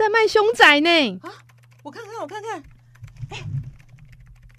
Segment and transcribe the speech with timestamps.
[0.00, 1.20] 在卖凶宅呢！
[1.20, 1.28] 啊，
[1.82, 2.62] 我看看，我看看，
[3.32, 3.44] 哎，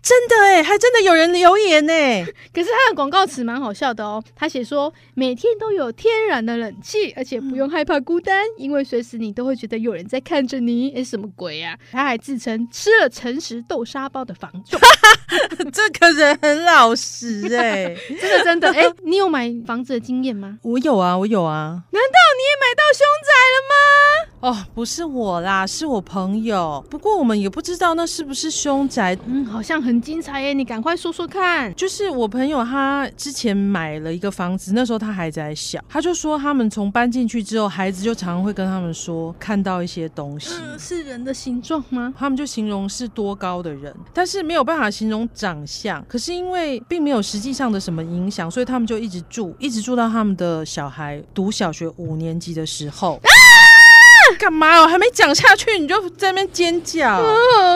[0.03, 1.93] 真的哎，还真的有人留言呢。
[2.53, 10.93] 可是他的广告词蛮好笑的哦，他写说每天都有天然的冷气，而且不用害怕孤单，嗯、因为随时你都会觉得有人在看着你。
[10.95, 11.89] 哎，什么鬼呀、啊？
[11.91, 14.79] 他还自称吃了诚实豆沙包的房仲，
[15.73, 20.59] 这个人很老实哎， 真的真的哎，你有买房子的经验吗？
[20.61, 21.81] 我有啊，我有啊。
[21.89, 24.20] 难道你也买到凶宅了吗？
[24.41, 26.83] 哦，不是我啦，是我朋友。
[26.89, 29.15] 不过我们也不知道那是不是凶宅。
[29.27, 31.73] 嗯，好像很精彩耶，你赶快说说看。
[31.75, 40.55] 就是我朋友他之前买了一个房子，那时候他孩子还小，他就说他们从搬进去之后，孩子就常常会跟他们说看到一些东西。
[40.59, 42.11] 嗯，是人的形状吗？
[42.17, 46.03] 他们就形容是多高的人，但是没有办法形容长相。
[46.07, 53.17] 可是因为并没有实际上的什么影响，所以他们就一直住，一直住到他们的小孩读小学五年级的时候。
[53.17, 53.29] 啊
[54.37, 54.87] 干嘛我？
[54.87, 57.21] 还没讲下去你就在那边尖叫？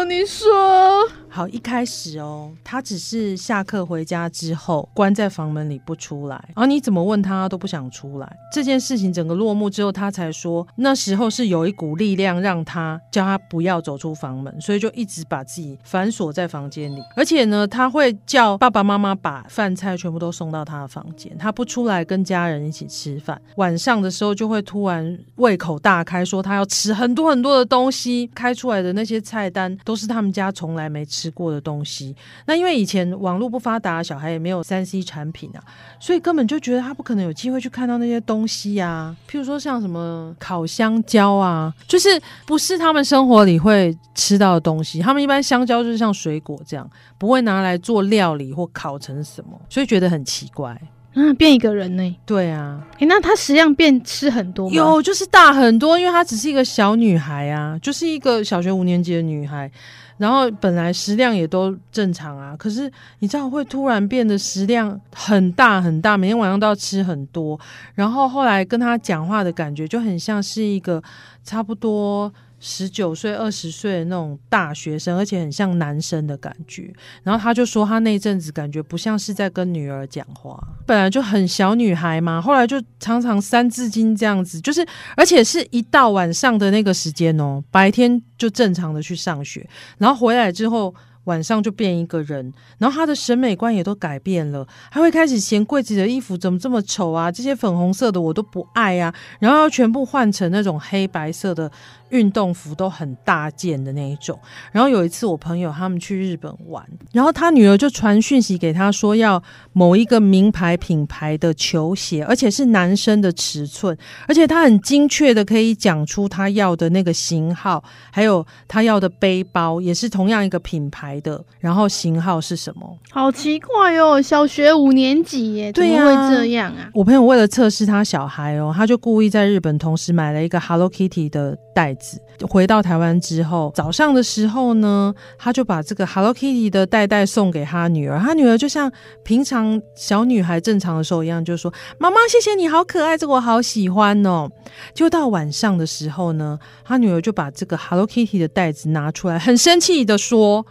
[0.07, 1.07] 你说。
[1.35, 8.37] 好，一开始哦，他只是下课回家之后关在房门里不出来，然后你怎么问他都不想出来。
[8.53, 17.01] 这件事情整个落幕之后，他才说那时候是有一股力量让他叫他不要走出房门，所以就一直把自己反锁在房间里。
[17.17, 23.41] 而且呢，他会叫爸爸妈妈把饭菜全部都送到他的房间，他不出来跟家人一起吃饭。
[23.57, 32.15] 晚上的时候就会突然胃口大开，说他要吃很多很多的东西，开出来的那些菜单都是他们家从来没吃吃过的东西，
[32.45, 35.63] 那因为以前网络不发达，小孩也没有三 C 产品啊，
[35.99, 39.15] 所以根本就觉得他不可能有机会去看到那些东西啊。
[39.27, 44.99] 譬如说像什么烤香蕉啊，就是不是他们生活里会吃到的东西。
[44.99, 46.87] 他们一般香蕉就是像水果这样，
[47.17, 50.79] 不会拿来做料理或烤成什么，所以觉得很奇怪。
[51.17, 52.15] 嗯，变一个人呢？
[52.25, 54.75] 对啊，诶，那他实际上变吃很多吗？
[54.75, 59.71] 有，就是大很多，因为她只是一个小女孩啊，就是一个小学五年级的女孩。
[60.17, 67.59] 然后本来食量也都正常啊，可是你知道会突然变得食量很大很大，每天晚上都要吃很多。
[67.93, 71.01] 然后后来跟他讲话的感觉就很像是一个
[71.43, 72.31] 差不多。
[72.67, 76.91] 十九岁、二十岁的那种大学生，而且很像男生的感觉。
[77.21, 84.83] 然后他就说，他那阵子感觉不像是在跟女儿讲话，本来就很小女孩嘛，后来就常常三字经这样子，就是
[85.15, 90.95] 而且是一到晚上的那个时间哦，白天就正常的去上学，然后回来之后。
[91.25, 101.71] 晚上就变一个人，然后他的审美观也都改变了，他会开始嫌柜子的衣服怎么这么丑啊，这些粉红色的我都不爱啊，然后要全部换成那种黑白色的
[102.09, 104.39] 运动服，都很大件的那一种。
[104.71, 109.41] 然后有一次我朋友他们去日本玩，然后他女儿就传讯息给他说要
[109.73, 122.97] 某一个名牌品牌的球鞋，而且是男生的尺寸，而且他很精确的可以讲出他要的那个型号，还有他要的背包也是同样一个品牌的，然后型号是什么？
[123.11, 126.89] 好奇怪哦，小学五年级耶，对呀，会这样啊？
[126.93, 132.19] 我朋友为了测试他小孩哦，他就故意在日本同时买了一个 Hello Kitty 的袋子。
[132.49, 138.17] 回到台湾之后，早上的时候呢，他就把这个 Hello Kitty 的袋袋送给他女儿。
[138.17, 138.91] 他女儿就像
[139.23, 144.49] 平常小女孩正常的时候一样，就说：“妈妈，谢谢你好可爱，这个我好喜欢哦。”
[144.95, 150.65] 就到晚上的时候呢，他女儿就把这个 Hello Kitty 的袋子拿出来，很生气的说。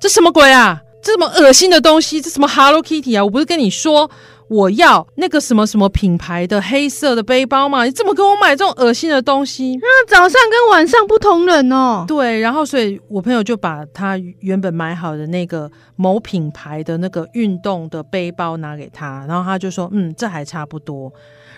[0.00, 0.82] 这什么鬼啊！
[1.00, 3.24] 这么恶心的东西，这什么 Hello Kitty 啊！
[3.24, 4.10] 我不是跟你说
[4.48, 7.84] 我要那个什么什么品牌的黑色的背包嘛？
[7.84, 9.78] 你怎么给我买这种恶心的东西？
[9.80, 12.04] 那早上跟晚上不同人哦。
[12.06, 21.12] 对，然后所以我朋友就把他原本买好的那个某品牌的那个运动的背包拿给他，然后他就说：“嗯，这还差不多。”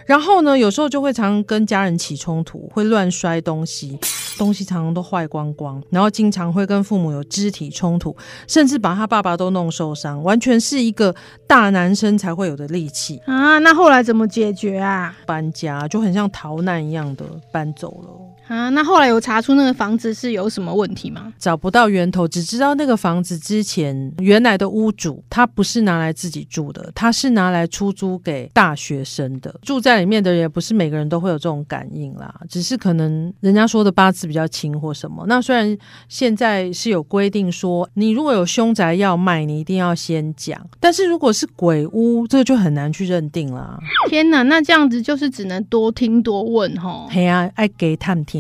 [0.07, 3.99] 然后呢，有时候就会常常跟家人起冲突，会乱摔东西，
[4.39, 8.17] 东西常常都坏光光，然后经常会跟父母有肢体冲突，
[8.47, 11.15] 甚至把他爸爸都弄受伤，完全是一个
[11.47, 13.59] 大男生才会有的力气啊！
[13.59, 15.17] 那后来怎么解决啊？
[15.27, 18.11] 搬家就很像逃难一样的搬走了。
[18.49, 21.33] 啊，那后来有查出那个房子是有什么问题吗？
[21.39, 29.53] 找不到源头，只知道那个房子之前原来的屋主他不是拿来自己住的，他是拿来出租给大学生的。
[29.63, 35.25] 住在里面的人也不是每个人都会有这种感应啦，只是可能人家说的八字比较轻或什么。
[35.27, 35.77] 那虽然
[36.09, 43.77] 现在是有规定说，你如果有凶宅要卖，你一定要先讲，但是如果是鬼屋，这个就很难去认定啦。
[44.09, 47.09] 天哪，那这样子就是只能多听多问齁。
[47.09, 48.36] 嘿啊，爱给探听。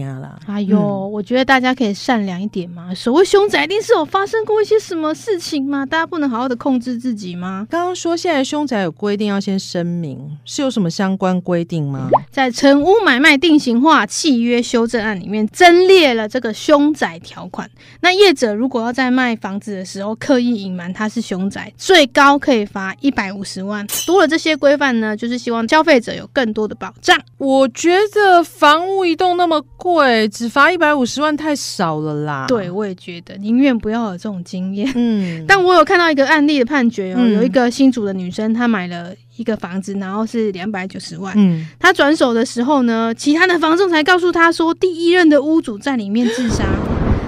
[0.46, 2.94] 哎呦，嗯、我觉得大家可以善良一点嘛。
[2.94, 5.84] 所谓凶宅，一定是有发生过一些什么事情吗？
[5.86, 7.66] 大家不能好好的控制自己吗？
[7.70, 12.10] 刚刚说现在凶宅有规定要先声明，是有什么相关规定吗？
[12.30, 17.70] 在《成屋买卖定型化契约修正案》里面增列了这个凶宅条款。
[18.00, 23.86] 那业者如果要在卖房子的时候刻意隐瞒它是凶宅，最高可以罚一百五十万。
[24.06, 27.18] 多了这些规范呢，就是希望消费者有更多的保障。
[27.38, 29.60] 我觉得房屋一栋那么
[29.94, 30.06] 贵。
[30.06, 32.44] 对，只罚一百五十万太少了啦。
[32.48, 34.90] 对，我也觉得，宁愿不要有这种经验。
[34.94, 41.32] 嗯， 但我有看到一个案例的判决哦，嗯、有一个新主的女生，她买了一个房子，然后是两百九十万。
[41.36, 46.64] 嗯，她转手的时候呢，其他的房仲才告诉她说，第一任的屋主在里面自杀，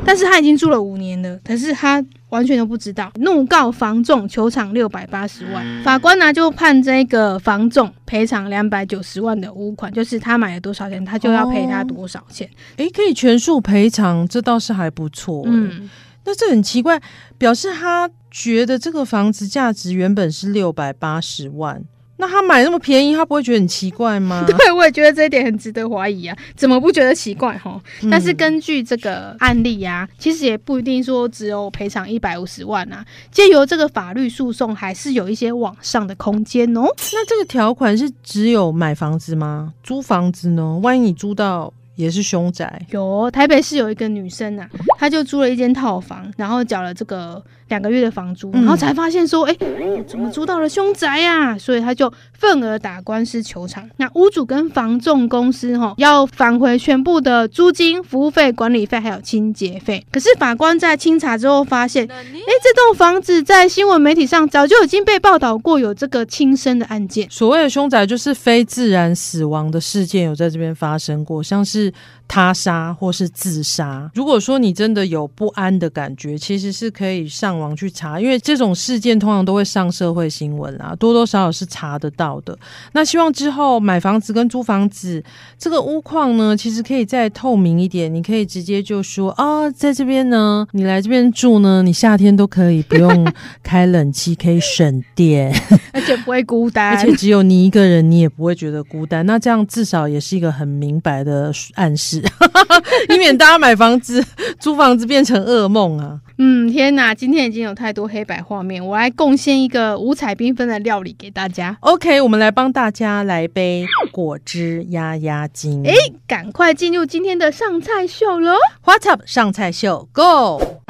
[0.08, 2.04] 但是他已经住了五年了，可是他。
[2.30, 5.82] 完全都不知道，怒告房仲，求偿六百八十万。
[5.82, 12.46] 法官呢就判这个房仲赔偿两百九十万的屋款，就是他买了多少钱，他就要赔他多少钱。
[12.76, 15.42] 哎、哦，可以全数赔偿，这倒是还不错。
[15.46, 15.88] 嗯，
[16.26, 17.00] 那这很奇怪，
[17.38, 21.82] 表示他觉得这个房子价值原本是六百八十万。
[22.20, 24.42] 那他买那么便宜，他不会觉得很奇怪吗？
[24.46, 27.80] 对，我也觉得这一点很值得怀疑啊，怎么不觉得奇怪哈？
[28.02, 36.82] 嗯、但是根据这个案例呀、啊，其实也不一定说只有赔偿一百五十万啊，借由这个法律诉讼，还是有一些往上的空间哦。
[37.12, 39.72] 那这个条款是只有买房子吗？
[39.82, 40.78] 租房子呢？
[40.82, 41.72] 万一你租到？
[41.98, 51.58] 也是凶宅，有台北市有一个女生啊，她就租了一间套房，然后缴了这个两个月的房租，嗯、然后才发现说，哎、欸，怎么租到了凶宅呀、啊？
[51.58, 53.90] 所以她就愤而打官司求偿。
[53.96, 60.06] 那屋主跟房仲公司哈要返回全部的租金、服务费、管理费还有清洁费。
[60.12, 67.28] 可是法官在清查之后发现，哎、欸，这栋房子在新闻媒体上早就已经被报道过有这个轻生的案件。
[67.28, 71.87] 所谓的凶宅就是非自然死亡的事件有在这边发生过，像是。
[72.26, 74.10] 他杀或是自杀。
[74.14, 82.56] 如果说你真的有不安的感觉，其实是可以上网去查，因为这种事件通常都会上社会新闻啦，多多少少是查得到的。
[82.92, 85.22] 那希望之后买房子跟租房子
[85.58, 88.12] 这个屋况呢，其实可以再透明一点。
[88.14, 93.32] 你可以直接就说啊、哦，在这边呢，你来这边住呢，你夏天都可以不用
[93.62, 95.52] 开冷气，可以省电，
[95.92, 99.24] 而且不会孤单，而且只有你一个人，你也不会觉得孤单。
[99.24, 101.50] 那这样至少也是一个很明白的。
[101.78, 102.20] 暗示，
[103.08, 104.24] 以免大家买房子、
[104.58, 106.18] 租房子变成噩梦啊！
[106.38, 111.76] 嗯，天哪，今天已经有太多黑白画面，我来贡献一个五彩缤纷的料理给大家。
[111.80, 115.84] OK，我们来帮大家来杯果汁压压惊。
[115.86, 115.94] 哎，
[116.26, 119.22] 赶快进入今天的上菜秀喽！What's up？
[119.24, 120.88] 上菜秀，Go！What's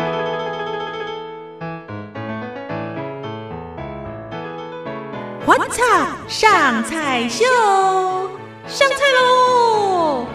[5.83, 6.29] up？
[6.29, 7.45] 上菜秀，
[8.67, 10.27] 上菜喽！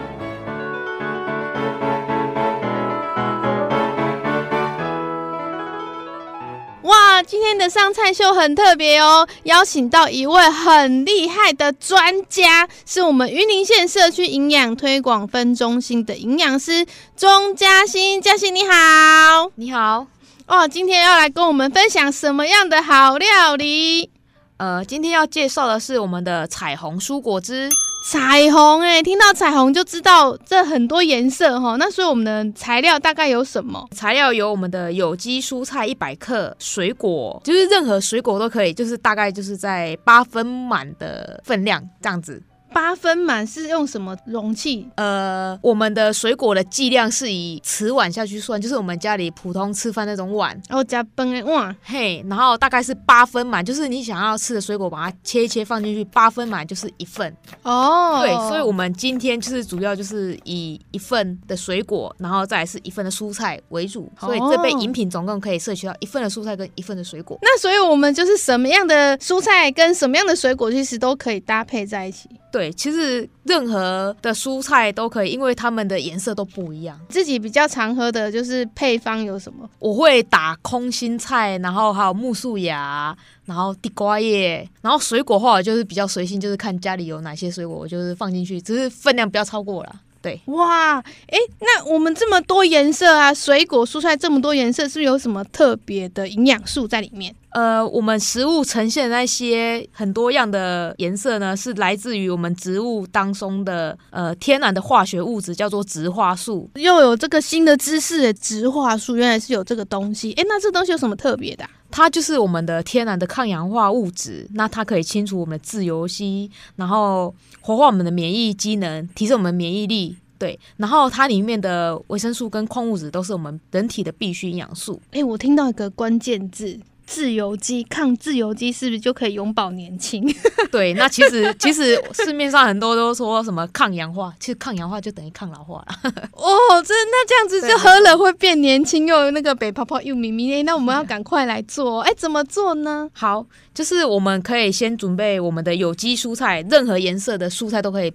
[7.14, 16.84] 哇，今天的上菜秀很特别哦，邀请到一位很厉害的专家，是我们云林县社区营养推广分中心的营养师
[17.16, 18.20] 钟嘉欣。
[18.20, 20.08] 嘉欣你好，你好。
[20.48, 24.10] 哦，今天要来跟我们分享什么样的好料理？
[24.56, 27.70] 呃，今天要介绍的是我们的彩虹蔬果汁。
[28.06, 31.76] 彩虹哎、欸，听到彩虹就知道这很多颜色哈。
[31.78, 33.82] 那所以我们的材料大概有什么？
[33.92, 42.42] 材料有我们的有机蔬菜一百克，水果就是任何水果都可以，就是大概就是在八分满的分量这样子。
[42.74, 44.86] 八分满是用什么容器？
[44.96, 50.60] 呃，我们的水果的计量是以瓷碗下去算，就是我们家里普通吃饭那种碗。
[50.70, 57.32] 哦，加崩的碗，嘿，然后大概是八分满，就是你想要吃的水果，把它切一切放进去，八分满就是一份。
[57.62, 67.38] 哦，对，所以我们今天就是主要就是以一份的水果，然后再来是一份的蔬菜为主，所以这杯饮品总共可以摄取到一份的蔬菜跟一份的水果。
[67.40, 72.28] 那所以我们就是什么样的蔬菜跟什么样的水果，其实都可以搭配在一起。
[72.54, 76.96] 对，其实任何的蔬菜都可以，因为它们的颜色都不一样。
[77.08, 79.68] 自己比较常喝的就是配方有什么？
[79.80, 89.92] 我会打空心菜，然后还有木薯芽，然后地瓜叶，然后水果的话就是比较随性，就是看家里有哪些水果，我就是放进去，只是分量不要超过了。
[90.22, 97.34] 对，哇，哎，那我们这么多颜色啊，水果、蔬菜这么多颜色，是不是有什么特别的营养素在里面？
[97.54, 106.68] 呃，我们食物呈现的那些很多样的颜色呢，是来自于我们植物当中的呃天然的化学物质，叫做植化素。
[106.74, 110.32] 又有这个新的知识，植化素原来是有这个东西。
[110.32, 111.70] 哎，那这东西有什么特别的啊？
[111.92, 120.16] 它就是我们的天然的抗氧化物质，那它可以清除我们的自由基，然后活化我们的免疫机能，提升我们免疫力。
[120.36, 125.00] 对，然后它里面的维生素跟矿物质都是我们人体的必需营养素。
[125.12, 126.76] 哎，我听到一个关键字。
[127.06, 130.24] 自由基，抗自由基是不是就可以永葆年轻？
[130.70, 135.86] 对，那其实其实市面上很多都说什么抗氧化，其实抗氧化就等于抗老化了。
[136.32, 140.62] 哦，真，那这样子就喝了会变年轻，又那个北泡泡又咪咪。
[140.62, 143.08] 那我们要赶快来做，哎，怎么做呢？
[143.12, 148.12] 好，就是我们可以先准备我们的有机蔬菜，任何颜色的蔬菜都可以，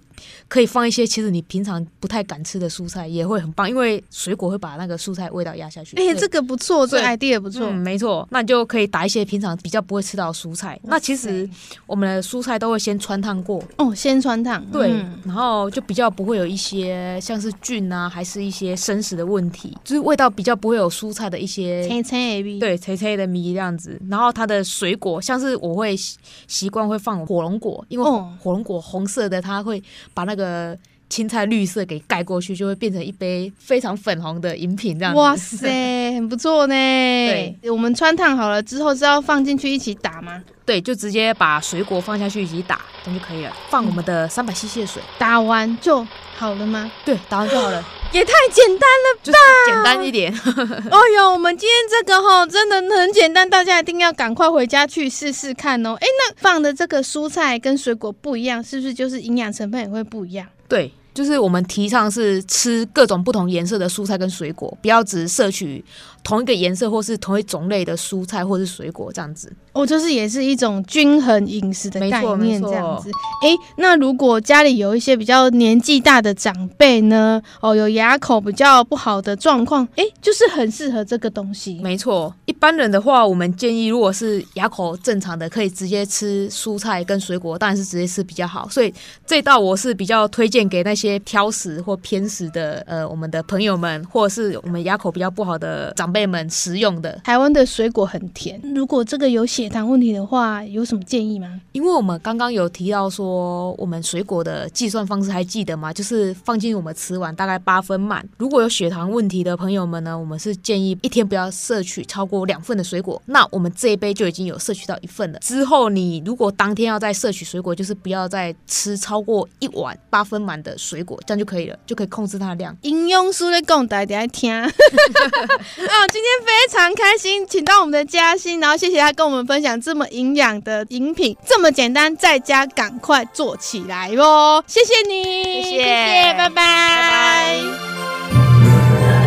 [0.48, 1.06] 可以放一些。
[1.06, 5.96] 其实你平常不太敢吃的蔬菜也会很棒，因为水果会把那个蔬菜味道压下去。
[5.96, 8.90] 哎，这个不错，这 idea 不错，嗯，没错，那你就可以。
[8.90, 11.48] 打一些平常比较不会吃到的蔬菜，那其实
[11.86, 24.00] 我们的蔬菜都会先穿烫过哦，先穿烫，对，嗯、然后就比较不会有一些像是菌啊，还是一些生食的问题，就是味道比较不会有蔬菜的一些青青的米，对，青青的米这样子。
[24.08, 28.04] 然后它的水果，像是我会习惯会放火龙果，因为
[28.38, 29.82] 火龙果红色的，它会
[30.14, 30.78] 把那个。
[31.10, 35.12] 青菜绿色给盖过去，就会变成一杯非常粉红的饮品，这样。
[35.14, 35.68] 哇塞，
[36.14, 36.74] 很不错呢。
[36.74, 40.42] 对，我们穿烫好了之后是要放进去一起打吗？
[40.64, 43.52] 对，就直接把水果放下去一起打，这样就可以了。
[43.68, 46.90] 放我们的三百 CC 的水，打完就好了吗？
[47.04, 47.84] 对，打完就好了。
[48.12, 49.20] 也太简单了吧！
[49.22, 49.38] 就是
[49.68, 50.32] 简单一点。
[50.90, 55.94] 哎呦，我们今天这个齁真的很简单，大家一定要赶快回家去试试看哦。
[56.00, 60.46] 哎，那放的这个蔬菜跟水果不一样，是不是就是营养成分也会不一样？
[60.68, 60.92] 对。
[61.20, 65.84] 就是我们提倡是吃各种不同颜色的蔬菜跟水果，不要只摄取
[66.24, 69.52] 同一个颜色或是同一种类的蔬菜或是水果这样子。
[69.72, 73.10] 哦，就是也是一种均衡饮食的概念，这样子。
[73.42, 77.40] 哎，那如果家里有一些比较年纪大的长辈呢？
[77.60, 81.78] 哦，有牙口比较不好的状况，哎，就是很适合这个东西。
[81.82, 88.68] 没错，一般人的话，我们建议如果是牙口正常的，可以直接吃蔬菜跟水果，当然是直接吃比较好。
[88.68, 88.92] 所以
[89.24, 97.12] 这道我是比较推荐给那些挑食或偏食的呃，我们的朋友们，或者是我们牙口比较不好的长辈们食用的。
[97.24, 101.60] 台湾的水果很甜，如果这个有血糖问题的话，有什么建议吗？
[101.72, 105.92] 因为我们刚刚有提到说，我们水果的计算方式还记得吗？
[105.92, 108.26] 就是放进我们瓷碗大概八分满。
[108.38, 113.20] 如果有血糖问题的朋友们呢，我们是建议一天不要摄取超过两份的水果。
[113.26, 115.38] 那我们这一杯就已经有摄取到一份了。
[115.40, 122.76] 之后你如果当天要再摄取水果，就是不要再吃超过一碗八分满的水果，这样就可以了，就可以控制它的量。
[122.82, 124.52] 营养师的讲，大家听。
[124.62, 129.80] 啊，今天非常开心，请到我们的嘉欣，然后谢谢他跟我们分享。
[129.80, 134.62] 这么营养的饮品，这么简单，在家赶快做起来哦！
[134.66, 135.22] 谢谢你，
[135.62, 137.56] 谢谢，谢谢拜拜，拜拜。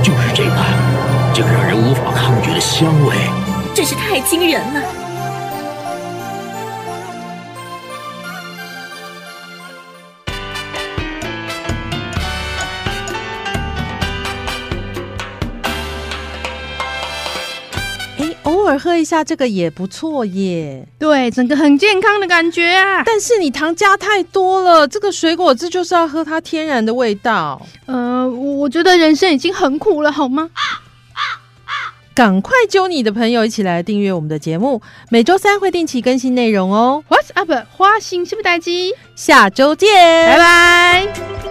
[0.04, 0.56] 就是这个，
[1.34, 3.16] 这个让人无法抗拒的香味，
[3.74, 5.03] 真是太惊人了。
[18.74, 23.04] 尔喝一下这个也不错耶，对，整个很健康的感觉啊。
[23.06, 27.62] 但是你糖加太多了，这个水果汁就是要喝它天然的味道。
[27.86, 30.50] 呃，我觉得人生已经很苦了，好吗？
[32.16, 37.04] 赶快揪你的朋友一起来订阅我们的节目，每周三会定期更新内容哦。
[37.10, 37.52] What's up？
[37.72, 38.94] 花心是不是待机？
[39.16, 39.90] 下周见，
[40.28, 41.43] 拜拜。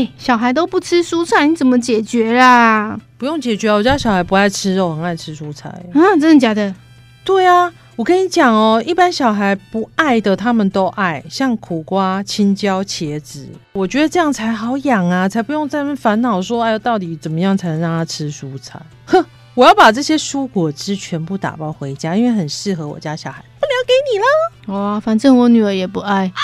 [0.00, 2.98] 欸，小孩都不吃蔬菜，你怎么解决啦？
[3.18, 5.68] 不用解决，我家小孩不爱吃肉，很爱吃蔬菜。
[5.92, 6.74] 啊，真的假的？
[7.22, 13.46] 对啊，我跟你讲哦，一般小孩不爱的，他们都爱，像苦瓜、青椒、茄子。
[13.72, 18.80] 我觉得这样才好养啊，才不用在那边烦恼说，哎呦，到底怎么样才能让他吃蔬菜？
[19.04, 19.22] 哼，
[19.54, 24.78] 我要把这些蔬果汁全部打包回家，因为很适合我家小孩，不留给你了。
[24.78, 26.32] 哇，反正我女儿也不爱。